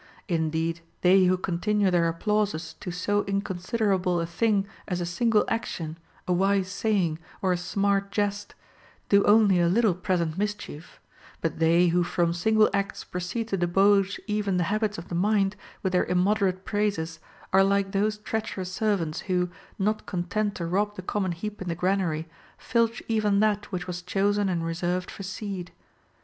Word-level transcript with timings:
Indeed 0.27 0.81
they 1.01 1.25
who 1.25 1.37
continue 1.37 1.91
their 1.91 2.07
applauses 2.07 2.73
to 2.79 2.89
so 2.89 3.23
inconsiderable 3.25 4.19
a 4.19 4.25
thing 4.25 4.65
as 4.87 4.99
a 4.99 5.05
single 5.05 5.45
action, 5.47 5.95
a 6.27 6.33
wise 6.33 6.69
saying, 6.71 7.19
or 7.43 7.53
a 7.53 7.57
smart 7.57 8.11
jest, 8.11 8.55
do 9.09 9.23
only 9.25 9.59
a 9.59 9.67
little 9.67 9.93
present 9.93 10.39
mischief; 10.39 10.99
but 11.39 11.59
they 11.59 11.89
who 11.89 12.03
from 12.03 12.33
single 12.33 12.67
acts 12.73 13.03
proceed 13.03 13.47
to 13.49 13.57
debauch 13.57 14.19
even 14.25 14.57
the 14.57 14.63
habits 14.73 14.97
of 14.97 15.07
the 15.09 15.13
mind 15.13 15.55
with 15.83 15.93
their 15.93 16.05
immoderate 16.05 16.65
praises 16.65 17.19
are 17.53 17.63
like 17.63 17.91
those 17.91 18.17
treacherous 18.17 18.71
servants 18.71 19.19
who, 19.29 19.51
not 19.77 20.07
content 20.07 20.55
to 20.55 20.65
rob 20.65 20.95
the 20.95 21.03
common 21.03 21.31
heap 21.31 21.61
in 21.61 21.67
the 21.67 21.75
granary, 21.75 22.27
filch 22.57 23.03
even 23.07 23.39
that 23.39 23.71
which 23.71 23.85
was 23.85 24.01
chosen 24.01 24.49
and 24.49 24.65
reserved 24.65 25.11
for 25.11 25.21
seed. 25.21 25.71